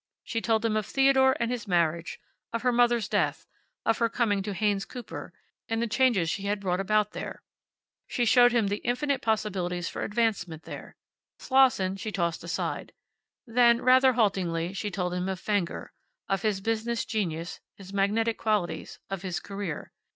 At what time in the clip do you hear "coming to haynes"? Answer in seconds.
4.09-4.83